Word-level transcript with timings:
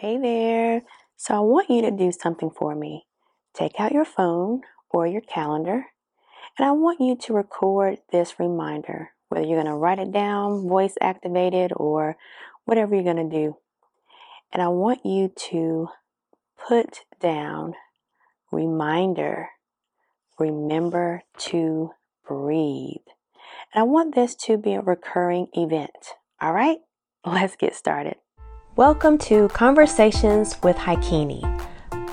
Hey 0.00 0.16
there. 0.16 0.82
So 1.16 1.34
I 1.34 1.40
want 1.40 1.70
you 1.70 1.82
to 1.82 1.90
do 1.90 2.12
something 2.12 2.50
for 2.50 2.76
me. 2.76 3.06
Take 3.52 3.80
out 3.80 3.90
your 3.90 4.04
phone 4.04 4.60
or 4.90 5.08
your 5.08 5.22
calendar, 5.22 5.86
and 6.56 6.64
I 6.64 6.70
want 6.70 7.00
you 7.00 7.16
to 7.16 7.32
record 7.32 7.98
this 8.12 8.38
reminder, 8.38 9.10
whether 9.28 9.44
you're 9.44 9.60
going 9.60 9.66
to 9.66 9.74
write 9.74 9.98
it 9.98 10.12
down, 10.12 10.68
voice 10.68 10.94
activated, 11.00 11.72
or 11.74 12.16
whatever 12.64 12.94
you're 12.94 13.02
going 13.02 13.28
to 13.28 13.36
do. 13.36 13.56
And 14.52 14.62
I 14.62 14.68
want 14.68 15.04
you 15.04 15.32
to 15.50 15.88
put 16.68 17.00
down 17.20 17.74
reminder, 18.52 19.48
remember 20.38 21.24
to 21.38 21.90
breathe. 22.24 23.08
And 23.74 23.80
I 23.80 23.82
want 23.82 24.14
this 24.14 24.36
to 24.46 24.58
be 24.58 24.74
a 24.74 24.80
recurring 24.80 25.48
event. 25.54 26.14
All 26.40 26.52
right, 26.52 26.78
let's 27.26 27.56
get 27.56 27.74
started. 27.74 28.14
Welcome 28.78 29.18
to 29.26 29.48
Conversations 29.48 30.54
with 30.62 30.76
Haikini, 30.76 31.42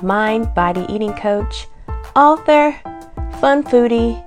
mind 0.01 0.51
body 0.55 0.83
eating 0.89 1.13
coach, 1.13 1.67
author, 2.15 2.71
fun 3.39 3.63
foodie, 3.63 4.25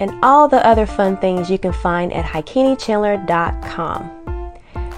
and 0.00 0.12
all 0.24 0.48
the 0.48 0.66
other 0.66 0.86
fun 0.86 1.16
things 1.18 1.48
you 1.48 1.56
can 1.56 1.72
find 1.72 2.12
at 2.12 2.24
haikinichandler.com. 2.24 4.54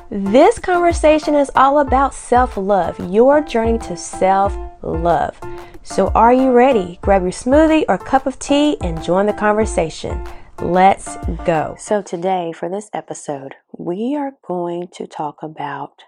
This 0.08 0.58
conversation 0.58 1.34
is 1.34 1.50
all 1.54 1.80
about 1.80 2.14
self 2.14 2.56
love, 2.56 2.98
your 3.12 3.42
journey 3.42 3.76
to 3.80 3.94
self 3.94 4.56
love. 4.80 5.38
So, 5.82 6.08
are 6.14 6.32
you 6.32 6.50
ready? 6.50 6.98
Grab 7.02 7.20
your 7.20 7.30
smoothie 7.30 7.84
or 7.90 7.98
cup 7.98 8.26
of 8.26 8.38
tea 8.38 8.78
and 8.80 9.04
join 9.04 9.26
the 9.26 9.34
conversation. 9.34 10.26
Let's 10.62 11.18
go. 11.44 11.76
So, 11.78 12.00
today 12.00 12.52
for 12.52 12.70
this 12.70 12.88
episode, 12.94 13.56
we 13.76 14.16
are 14.16 14.32
going 14.46 14.88
to 14.94 15.06
talk 15.06 15.42
about 15.42 16.04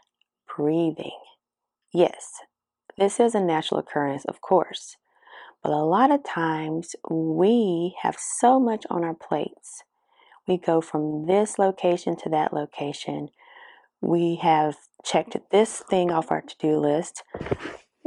breathing. 0.56 1.18
Yes, 1.92 2.40
this 2.98 3.20
is 3.20 3.34
a 3.34 3.40
natural 3.40 3.80
occurrence, 3.80 4.24
of 4.24 4.40
course, 4.40 4.96
but 5.62 5.72
a 5.72 5.84
lot 5.84 6.10
of 6.10 6.24
times 6.24 6.96
we 7.10 7.94
have 8.02 8.16
so 8.18 8.58
much 8.58 8.84
on 8.90 9.04
our 9.04 9.14
plates. 9.14 9.82
We 10.46 10.58
go 10.58 10.80
from 10.80 11.26
this 11.26 11.58
location 11.58 12.16
to 12.16 12.28
that 12.30 12.52
location. 12.52 13.28
We 14.00 14.36
have 14.42 14.76
checked 15.04 15.36
this 15.50 15.78
thing 15.88 16.10
off 16.10 16.30
our 16.30 16.40
to 16.40 16.56
do 16.58 16.78
list. 16.78 17.22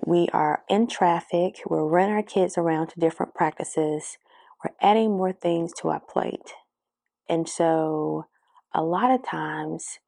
We 0.05 0.27
are 0.33 0.63
in 0.69 0.87
traffic. 0.87 1.61
We're 1.65 1.87
running 1.87 2.15
our 2.15 2.23
kids 2.23 2.57
around 2.57 2.89
to 2.89 2.99
different 2.99 3.33
practices. 3.33 4.17
We're 4.63 4.75
adding 4.81 5.11
more 5.11 5.31
things 5.31 5.71
to 5.79 5.89
our 5.89 6.01
plate. 6.01 6.53
And 7.29 7.47
so, 7.47 8.25
a 8.73 8.83
lot 8.83 9.11
of 9.11 9.25
times, 9.25 9.99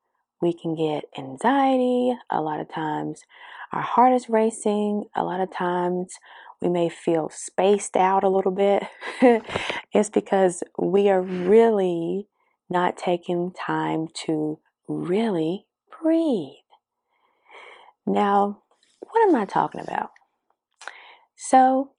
we 0.42 0.54
can 0.54 0.76
get 0.76 1.06
anxiety. 1.18 2.18
A 2.30 2.42
lot 2.42 2.60
of 2.60 2.70
times, 2.70 3.24
our 3.72 3.82
heart 3.82 4.14
is 4.14 4.30
racing. 4.30 5.06
A 5.16 5.24
lot 5.24 5.42
of 5.42 5.52
times, 5.52 6.16
we 6.62 6.70
may 6.70 6.90
feel 6.90 7.30
spaced 7.30 7.96
out 7.96 8.24
a 8.24 8.30
little 8.30 8.52
bit. 8.52 8.84
it's 9.94 10.10
because 10.10 10.64
we 10.78 11.10
are 11.10 11.22
really 11.22 12.28
not 12.70 12.98
taking 12.98 13.52
time 13.52 14.08
to 14.26 14.60
really 14.88 15.66
breathe. 16.02 16.54
Now, 18.06 18.62
what 19.00 19.28
am 19.28 19.36
I 19.36 19.46
talking 19.46 19.82
about? 19.82 20.12
So, 21.36 21.92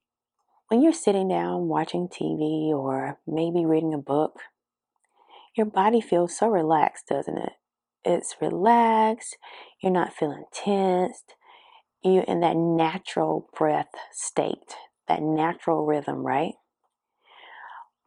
when 0.69 0.83
you're 0.83 0.93
sitting 0.93 1.29
down 1.29 1.69
watching 1.69 2.09
TV 2.09 2.69
or 2.69 3.19
maybe 3.27 3.65
reading 3.65 3.95
a 3.95 3.99
book, 3.99 4.41
your 5.57 5.67
body 5.67 6.01
feels 6.01 6.37
so 6.37 6.49
relaxed, 6.49 7.07
doesn't 7.09 7.39
it? 7.39 7.53
It's 8.05 8.37
relaxed, 8.41 9.37
you're 9.83 9.93
not 9.93 10.15
feeling 10.15 10.45
tensed, 10.53 11.35
you're 12.03 12.23
in 12.25 12.41
that 12.41 12.57
natural 12.57 13.49
breath 13.57 13.91
state, 14.13 14.77
that 15.09 15.23
natural 15.23 15.85
rhythm, 15.85 16.25
right? 16.25 16.55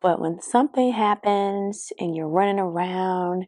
But 0.02 0.20
when 0.20 0.42
something 0.42 0.94
happens 0.94 1.92
and 2.00 2.16
you're 2.16 2.28
running 2.28 2.60
around 2.60 3.46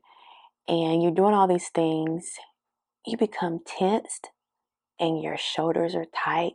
and 0.68 1.02
you're 1.02 1.12
doing 1.12 1.34
all 1.34 1.48
these 1.48 1.70
things, 1.70 2.34
you 3.06 3.18
become 3.18 3.60
tensed 3.66 4.30
and 5.00 5.22
your 5.22 5.38
shoulders 5.38 5.96
are 5.96 6.06
tight. 6.14 6.54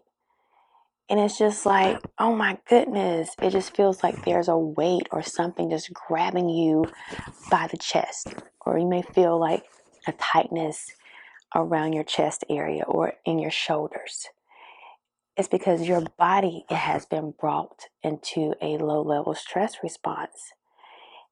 And 1.11 1.19
it's 1.19 1.39
just 1.39 1.65
like, 1.65 1.99
oh 2.19 2.35
my 2.35 2.59
goodness, 2.69 3.31
it 3.41 3.51
just 3.51 3.75
feels 3.75 4.03
like 4.03 4.25
there's 4.25 4.49
a 4.49 4.59
weight 4.59 5.09
or 5.11 5.23
something 5.23 5.71
just 5.71 5.93
grabbing 5.93 6.51
you 6.51 6.85
by 7.51 7.67
the 7.71 7.79
chest. 7.79 8.35
Or 8.67 8.79
you 8.79 8.87
may 8.87 9.01
feel 9.03 9.41
like 9.41 9.65
a 10.07 10.13
tightness 10.13 10.93
around 11.55 11.95
your 11.95 12.05
chest 12.05 12.45
area 12.51 12.83
or 12.83 13.15
in 13.25 13.39
your 13.39 13.51
shoulders. 13.51 14.27
It's 15.37 15.49
because 15.49 15.89
your 15.89 16.03
body 16.19 16.67
it 16.69 16.77
has 16.77 17.07
been 17.07 17.33
brought 17.41 17.85
into 18.03 18.55
a 18.61 18.77
low 18.77 19.01
level 19.03 19.35
stress 19.35 19.77
response. 19.83 20.53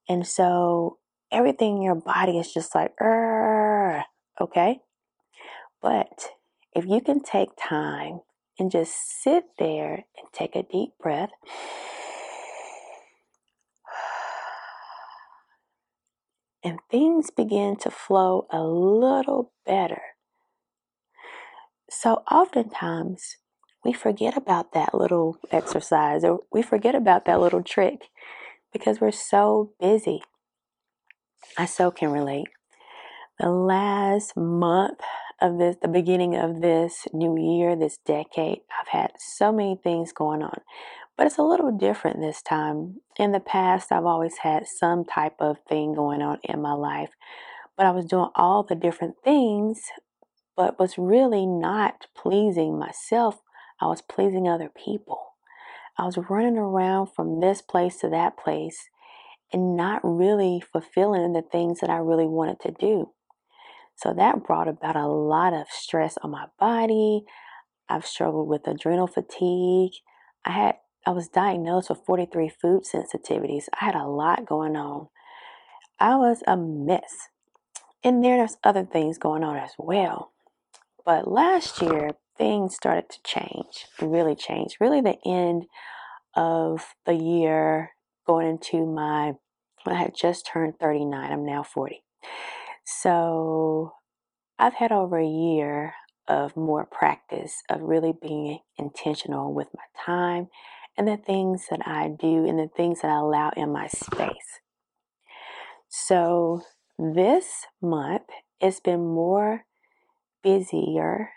And 0.08 0.26
so 0.26 0.98
everything 1.30 1.76
in 1.76 1.82
your 1.82 1.96
body 1.96 2.38
is 2.38 2.52
just 2.52 2.74
like, 2.74 2.92
okay? 4.40 4.80
But 5.82 6.30
if 6.74 6.86
you 6.86 7.00
can 7.00 7.22
take 7.22 7.50
time 7.58 8.20
and 8.58 8.70
just 8.70 9.22
sit 9.22 9.44
there 9.58 10.04
and 10.16 10.26
take 10.32 10.56
a 10.56 10.62
deep 10.62 10.92
breath, 11.00 11.30
and 16.64 16.78
things 16.90 17.30
begin 17.30 17.76
to 17.76 17.90
flow 17.90 18.46
a 18.50 18.62
little 18.62 19.52
better. 19.64 20.02
So, 21.88 22.24
oftentimes, 22.30 23.36
we 23.84 23.92
forget 23.92 24.36
about 24.36 24.72
that 24.72 24.92
little 24.92 25.38
exercise 25.52 26.24
or 26.24 26.40
we 26.52 26.62
forget 26.62 26.96
about 26.96 27.26
that 27.26 27.40
little 27.40 27.62
trick 27.62 28.08
because 28.72 29.00
we're 29.00 29.12
so 29.12 29.70
busy. 29.80 30.22
I 31.56 31.66
so 31.66 31.92
can 31.92 32.10
relate. 32.10 32.48
The 33.38 33.50
last 33.50 34.36
month 34.36 34.98
of 35.40 35.58
this, 35.58 35.76
the 35.80 35.88
beginning 35.88 36.36
of 36.36 36.60
this 36.60 37.06
new 37.12 37.38
year, 37.38 37.76
this 37.76 37.98
decade, 38.06 38.60
I've 38.80 38.88
had 38.88 39.12
so 39.18 39.52
many 39.52 39.78
things 39.82 40.12
going 40.12 40.42
on. 40.42 40.60
But 41.16 41.26
it's 41.26 41.38
a 41.38 41.42
little 41.42 41.70
different 41.70 42.20
this 42.20 42.42
time. 42.42 43.00
In 43.18 43.32
the 43.32 43.40
past, 43.40 43.90
I've 43.90 44.04
always 44.04 44.38
had 44.38 44.66
some 44.66 45.04
type 45.04 45.36
of 45.40 45.58
thing 45.68 45.94
going 45.94 46.22
on 46.22 46.38
in 46.42 46.60
my 46.60 46.72
life, 46.72 47.10
but 47.76 47.86
I 47.86 47.90
was 47.90 48.06
doing 48.06 48.28
all 48.34 48.62
the 48.62 48.74
different 48.74 49.16
things, 49.24 49.80
but 50.56 50.78
was 50.78 50.98
really 50.98 51.46
not 51.46 52.06
pleasing 52.14 52.78
myself. 52.78 53.40
I 53.80 53.86
was 53.86 54.02
pleasing 54.02 54.48
other 54.48 54.70
people. 54.70 55.20
I 55.98 56.04
was 56.04 56.18
running 56.28 56.58
around 56.58 57.08
from 57.14 57.40
this 57.40 57.62
place 57.62 57.96
to 58.00 58.10
that 58.10 58.36
place 58.36 58.88
and 59.52 59.76
not 59.76 60.00
really 60.02 60.62
fulfilling 60.72 61.32
the 61.32 61.42
things 61.42 61.80
that 61.80 61.90
I 61.90 61.96
really 61.96 62.26
wanted 62.26 62.60
to 62.60 62.72
do. 62.72 63.10
So 63.96 64.12
that 64.14 64.44
brought 64.44 64.68
about 64.68 64.96
a 64.96 65.06
lot 65.06 65.52
of 65.52 65.66
stress 65.70 66.16
on 66.22 66.30
my 66.30 66.46
body. 66.58 67.24
I've 67.88 68.06
struggled 68.06 68.48
with 68.48 68.66
adrenal 68.66 69.06
fatigue. 69.06 69.92
I 70.44 70.50
had 70.50 70.76
I 71.06 71.10
was 71.10 71.28
diagnosed 71.28 71.88
with 71.88 72.04
43 72.04 72.48
food 72.48 72.82
sensitivities. 72.82 73.64
I 73.80 73.84
had 73.84 73.94
a 73.94 74.08
lot 74.08 74.44
going 74.44 74.76
on. 74.76 75.06
I 76.00 76.16
was 76.16 76.42
a 76.48 76.56
mess. 76.56 77.28
And 78.02 78.24
there, 78.24 78.36
there's 78.36 78.56
other 78.64 78.84
things 78.84 79.16
going 79.16 79.44
on 79.44 79.56
as 79.56 79.70
well. 79.78 80.32
But 81.04 81.30
last 81.30 81.80
year, 81.80 82.10
things 82.36 82.74
started 82.74 83.08
to 83.10 83.22
change, 83.24 83.86
really 84.00 84.34
change. 84.34 84.76
Really, 84.80 85.00
the 85.00 85.16
end 85.24 85.66
of 86.34 86.94
the 87.06 87.14
year, 87.14 87.92
going 88.26 88.48
into 88.48 88.84
my, 88.84 89.34
when 89.84 89.94
I 89.94 90.00
had 90.02 90.14
just 90.16 90.46
turned 90.46 90.78
39, 90.80 91.32
I'm 91.32 91.46
now 91.46 91.62
40. 91.62 92.02
So 92.88 93.94
I've 94.60 94.74
had 94.74 94.92
over 94.92 95.18
a 95.18 95.26
year 95.26 95.94
of 96.28 96.56
more 96.56 96.86
practice 96.86 97.62
of 97.68 97.82
really 97.82 98.12
being 98.22 98.60
intentional 98.78 99.52
with 99.52 99.66
my 99.74 99.82
time 100.04 100.46
and 100.96 101.08
the 101.08 101.16
things 101.16 101.66
that 101.68 101.80
I 101.84 102.08
do 102.08 102.46
and 102.46 102.60
the 102.60 102.70
things 102.76 103.00
that 103.02 103.10
I 103.10 103.16
allow 103.16 103.50
in 103.56 103.72
my 103.72 103.88
space. 103.88 104.60
So 105.88 106.62
this 106.96 107.66
month 107.82 108.22
it's 108.60 108.78
been 108.78 109.04
more 109.04 109.64
busier, 110.44 111.30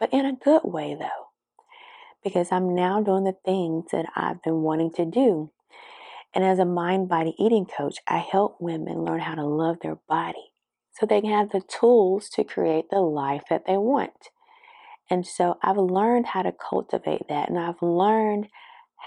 but 0.00 0.14
in 0.14 0.24
a 0.24 0.32
good 0.32 0.62
way 0.64 0.96
though, 0.98 1.26
because 2.24 2.50
I'm 2.50 2.74
now 2.74 3.02
doing 3.02 3.24
the 3.24 3.36
things 3.44 3.84
that 3.92 4.06
I've 4.16 4.42
been 4.42 4.62
wanting 4.62 4.92
to 4.94 5.04
do. 5.04 5.52
And 6.34 6.42
as 6.42 6.58
a 6.58 6.64
mind 6.64 7.10
body 7.10 7.34
eating 7.38 7.66
coach, 7.66 7.98
I 8.08 8.16
help 8.16 8.56
women 8.60 9.04
learn 9.04 9.20
how 9.20 9.34
to 9.34 9.44
love 9.46 9.76
their 9.82 9.98
body 10.08 10.52
so 10.98 11.06
they 11.06 11.20
can 11.20 11.30
have 11.30 11.50
the 11.50 11.62
tools 11.62 12.28
to 12.30 12.44
create 12.44 12.90
the 12.90 13.00
life 13.00 13.42
that 13.50 13.66
they 13.66 13.76
want. 13.76 14.30
And 15.10 15.26
so 15.26 15.58
I've 15.62 15.76
learned 15.76 16.26
how 16.26 16.42
to 16.42 16.52
cultivate 16.52 17.28
that 17.28 17.48
and 17.48 17.58
I've 17.58 17.82
learned 17.82 18.48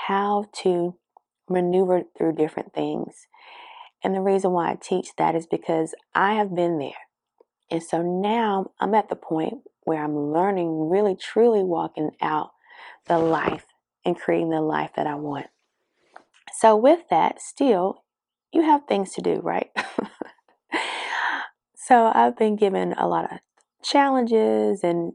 how 0.08 0.46
to 0.62 0.96
maneuver 1.50 2.04
through 2.18 2.34
different 2.34 2.74
things. 2.74 3.28
And 4.04 4.16
the 4.16 4.22
reason 4.22 4.52
why 4.52 4.72
I 4.72 4.76
teach 4.76 5.10
that 5.18 5.36
is 5.36 5.46
because 5.46 5.94
I 6.14 6.36
have 6.36 6.56
been 6.56 6.78
there. 6.78 6.92
And 7.70 7.84
so 7.84 8.02
now 8.02 8.72
I'm 8.80 8.94
at 8.94 9.10
the 9.10 9.16
point 9.16 9.62
where 9.84 10.04
I'm 10.04 10.32
learning, 10.32 10.90
really 10.90 11.16
truly 11.16 11.64
walking 11.64 12.12
out 12.22 12.52
the 13.08 13.20
life 13.20 13.66
and 14.06 14.18
creating 14.18 14.50
the 14.50 14.62
life 14.62 14.92
that 14.96 15.08
I 15.08 15.16
want. 15.16 15.48
So, 16.60 16.76
with 16.76 17.02
that, 17.10 17.42
still, 17.42 18.04
you 18.52 18.64
have 18.64 18.86
things 18.88 19.14
to 19.14 19.22
do, 19.22 19.40
right? 19.42 19.70
so, 21.90 22.12
I've 22.14 22.38
been 22.38 22.56
given 22.56 22.94
a 22.94 23.08
lot 23.08 23.32
of 23.34 23.40
challenges 23.84 24.82
and 24.84 25.14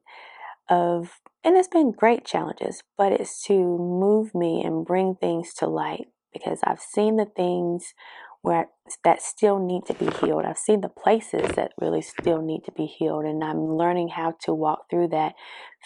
of 0.68 1.20
and 1.44 1.56
it's 1.56 1.68
been 1.68 1.92
great 1.92 2.24
challenges, 2.24 2.82
but 2.98 3.12
it's 3.12 3.44
to 3.44 3.54
move 3.54 4.34
me 4.34 4.62
and 4.64 4.84
bring 4.84 5.14
things 5.14 5.54
to 5.54 5.68
light 5.68 6.06
because 6.32 6.60
I've 6.64 6.80
seen 6.80 7.16
the 7.16 7.26
things 7.26 7.94
where 8.42 8.68
that 9.04 9.22
still 9.22 9.58
need 9.58 9.86
to 9.86 9.94
be 9.94 10.06
healed. 10.20 10.44
I've 10.44 10.58
seen 10.58 10.80
the 10.80 10.88
places 10.88 11.52
that 11.56 11.72
really 11.80 12.02
still 12.02 12.42
need 12.42 12.64
to 12.64 12.72
be 12.72 12.86
healed 12.86 13.24
and 13.24 13.44
I'm 13.44 13.76
learning 13.76 14.08
how 14.08 14.34
to 14.42 14.52
walk 14.54 14.90
through 14.90 15.08
that 15.08 15.34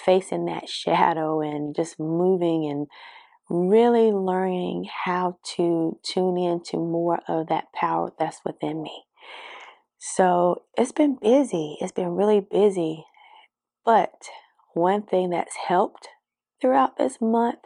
facing 0.06 0.46
that 0.46 0.68
shadow 0.68 1.42
and 1.42 1.76
just 1.76 2.00
moving 2.00 2.66
and 2.70 2.86
really 3.50 4.12
learning 4.12 4.88
how 5.04 5.38
to 5.56 5.98
tune 6.02 6.38
into 6.38 6.78
more 6.78 7.20
of 7.28 7.48
that 7.48 7.66
power 7.74 8.12
that's 8.18 8.40
within 8.44 8.82
me. 8.82 9.07
So, 9.98 10.62
it's 10.76 10.92
been 10.92 11.18
busy. 11.20 11.76
It's 11.80 11.92
been 11.92 12.14
really 12.14 12.40
busy. 12.40 13.04
But 13.84 14.28
one 14.74 15.02
thing 15.02 15.30
that's 15.30 15.56
helped 15.56 16.08
throughout 16.60 16.98
this 16.98 17.20
month 17.20 17.60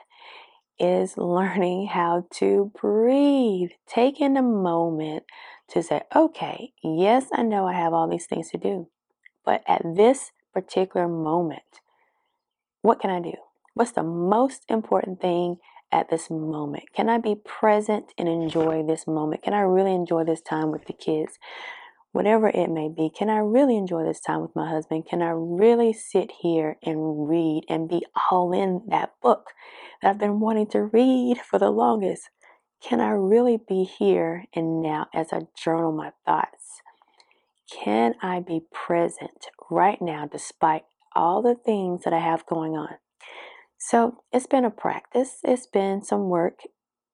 is 0.79 1.17
learning 1.17 1.89
how 1.89 2.27
to 2.35 2.73
breathe. 2.81 3.71
Taking 3.87 4.37
a 4.37 4.43
moment 4.43 5.25
to 5.71 5.83
say, 5.83 6.03
okay, 6.15 6.73
yes, 6.83 7.27
I 7.33 7.43
know 7.43 7.67
I 7.67 7.75
have 7.75 7.93
all 7.93 8.09
these 8.09 8.27
things 8.27 8.51
to 8.51 8.59
do, 8.59 8.89
but 9.45 9.63
at 9.67 9.83
this 9.95 10.31
particular 10.53 11.09
moment, 11.09 11.63
what 12.83 13.01
can 13.01 13.11
I 13.11 13.21
do? 13.21 13.35
What's 13.75 13.93
the 13.93 14.03
most 14.03 14.65
important 14.69 15.21
thing 15.21 15.57
at 15.91 16.11
this 16.11 16.31
moment? 16.31 16.85
Can 16.95 17.09
I 17.09 17.19
be 17.19 17.35
present 17.35 18.13
and 18.19 18.29
enjoy 18.29 18.83
this 18.83 19.07
moment? 19.07 19.43
Can 19.43 19.55
I 19.55 19.61
really 19.61 19.95
enjoy 19.95 20.25
this 20.25 20.43
time 20.43 20.71
with 20.71 20.85
the 20.87 20.93
kids? 20.93 21.39
Whatever 22.13 22.49
it 22.49 22.69
may 22.69 22.89
be, 22.89 23.11
can 23.11 23.29
I 23.29 23.39
really 23.39 23.77
enjoy 23.77 24.05
this 24.05 24.21
time 24.21 24.43
with 24.43 24.55
my 24.55 24.69
husband? 24.69 25.07
Can 25.09 25.23
I 25.23 25.31
really 25.31 25.93
sit 25.93 26.31
here 26.43 26.77
and 26.83 27.29
read 27.29 27.65
and 27.69 27.89
be 27.89 28.07
all 28.31 28.53
in 28.53 28.83
that 28.89 29.15
book 29.23 29.49
that 30.01 30.11
I've 30.11 30.19
been 30.19 30.39
wanting 30.39 30.69
to 30.69 30.85
read 30.85 31.39
for 31.39 31.59
the 31.59 31.71
longest? 31.71 32.29
Can 32.83 33.01
I 33.01 33.11
really 33.11 33.59
be 33.67 33.85
here 33.85 34.45
and 34.55 34.83
now 34.83 35.07
as 35.15 35.33
I 35.33 35.43
journal 35.57 35.93
my 35.93 36.13
thoughts? 36.27 36.83
Can 37.73 38.15
I 38.21 38.41
be 38.41 38.61
present 38.73 39.47
right 39.71 40.01
now 40.03 40.29
despite 40.31 40.83
all 41.15 41.41
the 41.41 41.55
things 41.55 42.03
that 42.05 42.13
I 42.13 42.19
have 42.19 42.45
going 42.47 42.73
on? 42.73 42.97
So 43.79 44.19
it's 44.33 44.47
been 44.47 44.65
a 44.65 44.71
practice, 44.71 45.39
it's 45.43 45.67
been 45.67 46.03
some 46.03 46.29
work 46.29 46.61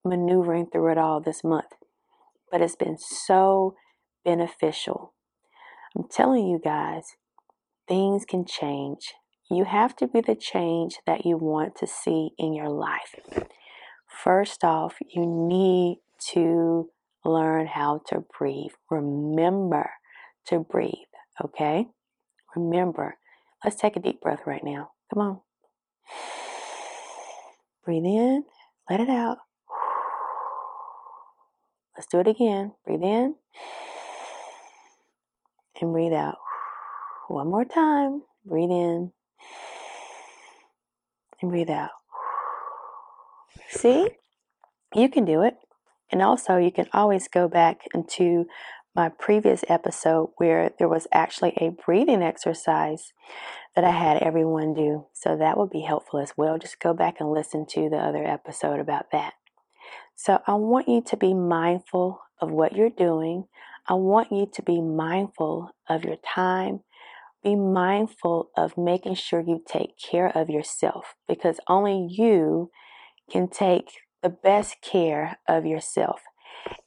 maneuvering 0.03 0.67
through 0.71 0.91
it 0.91 0.97
all 0.97 1.21
this 1.21 1.43
month, 1.43 1.73
but 2.51 2.61
it's 2.61 2.75
been 2.75 2.97
so 2.97 3.75
beneficial. 4.23 5.13
I'm 5.95 6.05
telling 6.09 6.47
you 6.47 6.59
guys, 6.63 7.15
things 7.87 8.25
can 8.25 8.45
change. 8.45 9.13
You 9.49 9.65
have 9.65 9.95
to 9.97 10.07
be 10.07 10.21
the 10.21 10.35
change 10.35 10.97
that 11.07 11.25
you 11.25 11.37
want 11.37 11.75
to 11.77 11.87
see 11.87 12.29
in 12.37 12.53
your 12.53 12.69
life. 12.69 13.15
First 14.07 14.63
off, 14.63 14.97
you 15.13 15.25
need 15.25 15.99
to 16.31 16.89
learn 17.25 17.67
how 17.67 18.01
to 18.07 18.23
breathe. 18.37 18.71
Remember 18.89 19.89
to 20.47 20.59
breathe, 20.59 20.93
okay? 21.43 21.87
Remember. 22.55 23.17
Let's 23.63 23.75
take 23.75 23.95
a 23.95 23.99
deep 23.99 24.21
breath 24.21 24.41
right 24.45 24.63
now. 24.63 24.91
Come 25.13 25.21
on. 25.21 25.39
Breathe 27.83 28.05
in, 28.05 28.43
let 28.89 28.99
it 28.99 29.09
out. 29.09 29.37
Let's 31.97 32.07
do 32.07 32.19
it 32.19 32.27
again. 32.27 32.73
Breathe 32.85 33.03
in 33.03 33.35
and 35.81 35.91
breathe 35.91 36.13
out. 36.13 36.37
One 37.27 37.49
more 37.49 37.65
time. 37.65 38.23
Breathe 38.45 38.71
in 38.71 39.11
and 41.41 41.51
breathe 41.51 41.69
out. 41.69 41.91
See? 43.69 44.09
You 44.95 45.09
can 45.09 45.25
do 45.25 45.43
it. 45.43 45.55
And 46.11 46.21
also, 46.21 46.57
you 46.57 46.71
can 46.71 46.87
always 46.91 47.27
go 47.27 47.47
back 47.47 47.81
into 47.93 48.45
my 48.95 49.09
previous 49.09 49.63
episode 49.69 50.31
where 50.37 50.71
there 50.79 50.89
was 50.89 51.07
actually 51.13 51.53
a 51.57 51.69
breathing 51.69 52.23
exercise 52.23 53.13
that 53.75 53.83
I 53.83 53.91
had 53.91 54.17
everyone 54.23 54.73
do. 54.73 55.05
So 55.13 55.37
that 55.37 55.57
would 55.57 55.69
be 55.69 55.81
helpful 55.81 56.19
as 56.19 56.33
well. 56.35 56.57
Just 56.57 56.79
go 56.79 56.93
back 56.93 57.17
and 57.19 57.31
listen 57.31 57.65
to 57.67 57.89
the 57.89 57.97
other 57.97 58.25
episode 58.25 58.79
about 58.79 59.11
that. 59.11 59.33
So 60.15 60.41
I 60.47 60.55
want 60.55 60.89
you 60.89 61.01
to 61.01 61.17
be 61.17 61.33
mindful 61.33 62.19
of 62.41 62.51
what 62.51 62.75
you're 62.75 62.89
doing. 62.89 63.45
I 63.89 63.95
want 63.95 64.31
you 64.31 64.47
to 64.53 64.61
be 64.61 64.81
mindful 64.81 65.71
of 65.89 66.05
your 66.05 66.17
time. 66.17 66.81
Be 67.43 67.55
mindful 67.55 68.51
of 68.55 68.77
making 68.77 69.15
sure 69.15 69.41
you 69.41 69.63
take 69.67 69.97
care 69.97 70.27
of 70.27 70.47
yourself 70.47 71.15
because 71.27 71.59
only 71.67 72.07
you 72.07 72.69
can 73.31 73.47
take 73.49 73.91
the 74.21 74.29
best 74.29 74.75
care 74.81 75.39
of 75.47 75.65
yourself. 75.65 76.21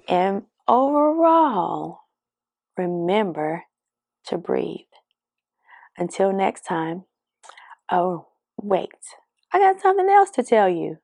And 0.08 0.42
overall, 0.68 2.02
remember 2.76 3.64
to 4.26 4.38
breathe. 4.38 4.86
Until 5.98 6.32
next 6.32 6.62
time, 6.62 7.04
oh, 7.90 8.28
wait, 8.56 8.90
I 9.52 9.58
got 9.58 9.80
something 9.80 10.08
else 10.08 10.30
to 10.30 10.44
tell 10.44 10.68
you. 10.68 10.98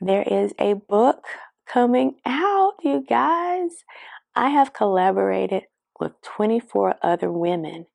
There 0.00 0.22
is 0.22 0.52
a 0.58 0.74
book 0.74 1.24
coming 1.66 2.16
out, 2.26 2.74
you 2.82 3.04
guys. 3.08 3.70
I 4.34 4.48
have 4.48 4.72
collaborated 4.72 5.64
with 6.00 6.12
24 6.22 6.96
other 7.02 7.30
women 7.30 7.86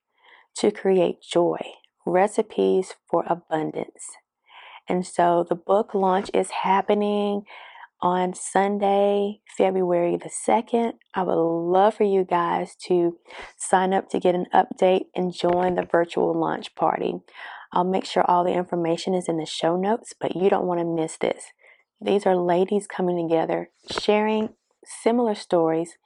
to 0.57 0.71
create 0.71 1.21
joy, 1.21 1.59
recipes 2.05 2.93
for 3.09 3.23
abundance. 3.27 4.05
And 4.87 5.05
so 5.05 5.45
the 5.47 5.55
book 5.55 5.93
launch 5.93 6.29
is 6.33 6.51
happening 6.63 7.43
on 8.01 8.33
Sunday, 8.35 9.41
February 9.57 10.17
the 10.17 10.29
2nd. 10.29 10.93
I 11.15 11.23
would 11.23 11.33
love 11.33 11.95
for 11.95 12.03
you 12.03 12.23
guys 12.23 12.75
to 12.87 13.17
sign 13.57 13.93
up 13.93 14.09
to 14.09 14.19
get 14.19 14.35
an 14.35 14.45
update 14.53 15.05
and 15.15 15.33
join 15.33 15.75
the 15.75 15.87
virtual 15.91 16.39
launch 16.39 16.75
party. 16.75 17.15
I'll 17.73 17.83
make 17.83 18.05
sure 18.05 18.23
all 18.29 18.43
the 18.43 18.53
information 18.53 19.13
is 19.13 19.27
in 19.27 19.37
the 19.37 19.45
show 19.45 19.75
notes, 19.75 20.13
but 20.19 20.35
you 20.35 20.49
don't 20.49 20.67
want 20.67 20.79
to 20.79 20.85
miss 20.85 21.17
this. 21.17 21.45
These 21.99 22.27
are 22.27 22.35
ladies 22.35 22.85
coming 22.85 23.27
together, 23.27 23.71
sharing 23.89 24.49
similar 25.01 25.35
stories. 25.35 25.97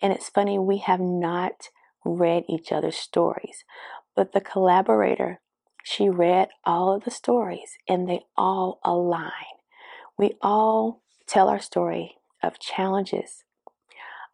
And 0.00 0.12
it's 0.12 0.28
funny, 0.28 0.58
we 0.58 0.78
have 0.78 1.00
not 1.00 1.68
read 2.04 2.44
each 2.48 2.72
other's 2.72 2.96
stories, 2.96 3.64
but 4.16 4.32
the 4.32 4.40
collaborator, 4.40 5.40
she 5.82 6.08
read 6.08 6.48
all 6.64 6.92
of 6.92 7.04
the 7.04 7.10
stories 7.10 7.76
and 7.88 8.08
they 8.08 8.20
all 8.36 8.80
align. 8.84 9.30
We 10.18 10.34
all 10.42 11.02
tell 11.26 11.48
our 11.48 11.60
story 11.60 12.16
of 12.42 12.58
challenges, 12.58 13.44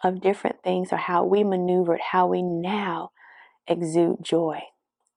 of 0.03 0.21
different 0.21 0.63
things, 0.63 0.93
or 0.93 0.97
how 0.97 1.25
we 1.25 1.45
maneuvered, 1.45 2.01
how 2.13 2.27
we 2.27 2.43
now 2.43 3.11
exude 3.69 4.19
joy. 4.23 4.61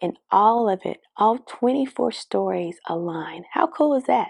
And 0.01 0.17
all 0.31 0.69
of 0.69 0.81
it, 0.86 1.01
all 1.17 1.39
24 1.39 2.12
stories 2.12 2.77
align. 2.88 3.43
How 3.53 3.67
cool 3.67 3.96
is 3.96 4.05
that? 4.05 4.29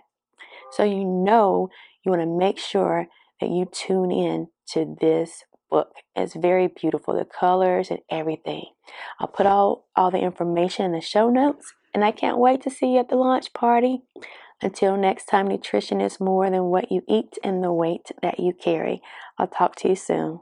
So 0.71 0.83
you 0.83 1.05
know 1.05 1.69
you 2.03 2.11
want 2.11 2.21
to 2.21 2.37
make 2.37 2.57
sure 2.57 3.07
that 3.39 3.49
you 3.49 3.65
tune 3.71 4.11
in 4.11 4.47
to 4.73 4.95
this 4.99 5.43
book. 5.69 5.91
It's 6.15 6.35
very 6.35 6.67
beautiful, 6.67 7.15
the 7.15 7.25
colors 7.25 7.89
and 7.89 7.99
everything. 8.09 8.65
I'll 9.19 9.27
put 9.27 9.45
all, 9.45 9.87
all 9.95 10.11
the 10.11 10.19
information 10.19 10.85
in 10.85 10.91
the 10.91 11.01
show 11.01 11.29
notes, 11.29 11.73
and 11.93 12.03
I 12.03 12.11
can't 12.11 12.37
wait 12.37 12.61
to 12.63 12.69
see 12.69 12.93
you 12.93 12.99
at 12.99 13.09
the 13.09 13.15
launch 13.15 13.53
party. 13.53 14.01
Until 14.61 14.97
next 14.97 15.25
time, 15.25 15.47
nutrition 15.47 16.01
is 16.01 16.19
more 16.19 16.49
than 16.49 16.65
what 16.65 16.91
you 16.91 17.01
eat 17.07 17.37
and 17.43 17.63
the 17.63 17.71
weight 17.71 18.07
that 18.21 18.39
you 18.39 18.53
carry. 18.53 19.01
I'll 19.37 19.47
talk 19.47 19.75
to 19.77 19.89
you 19.89 19.95
soon. 19.95 20.41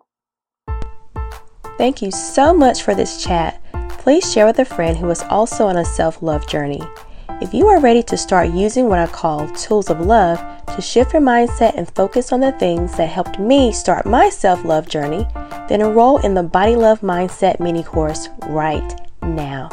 Thank 1.78 2.02
you 2.02 2.10
so 2.12 2.54
much 2.54 2.82
for 2.82 2.96
this 2.96 3.24
chat. 3.24 3.62
Please 3.90 4.32
share 4.32 4.48
with 4.48 4.58
a 4.58 4.66
friend 4.66 4.98
who 4.98 5.10
is 5.12 5.22
also 5.24 5.68
on 5.68 5.78
a 5.78 5.86
self 5.86 6.24
love 6.24 6.48
journey. 6.48 6.82
If 7.42 7.54
you 7.54 7.68
are 7.68 7.80
ready 7.80 8.02
to 8.04 8.18
start 8.18 8.50
using 8.50 8.88
what 8.88 9.00
I 9.00 9.06
call 9.06 9.48
tools 9.50 9.90
of 9.90 10.00
love 10.00 10.44
to 10.76 10.82
shift 10.82 11.14
your 11.14 11.22
mindset 11.22 11.76
and 11.78 11.88
focus 11.94 12.32
on 12.32 12.40
the 12.40 12.52
things 12.54 12.98
that 12.98 13.10
helped 13.10 13.38
me 13.40 13.72
start 13.72 14.06
my 14.06 14.30
self 14.30 14.66
love 14.66 14.90
journey, 14.90 15.28
then 15.70 15.82
enroll 15.82 16.18
in 16.18 16.34
the 16.34 16.42
Body 16.42 16.76
Love 16.76 17.02
Mindset 17.02 17.60
mini 17.60 17.84
course 17.84 18.30
right 18.48 19.02
now. 19.22 19.70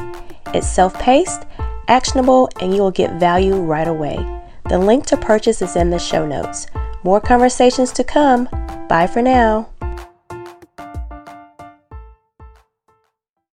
It's 0.52 0.66
self 0.66 0.92
paced, 0.98 1.46
actionable, 1.88 2.50
and 2.60 2.74
you 2.74 2.82
will 2.82 2.90
get 2.90 3.18
value 3.18 3.56
right 3.56 3.88
away. 3.88 4.16
The 4.68 4.78
link 4.78 5.06
to 5.06 5.16
purchase 5.16 5.62
is 5.62 5.76
in 5.76 5.90
the 5.90 5.98
show 5.98 6.26
notes. 6.26 6.66
More 7.02 7.20
conversations 7.20 7.92
to 7.92 8.04
come. 8.04 8.48
Bye 8.88 9.06
for 9.06 9.22
now. 9.22 9.73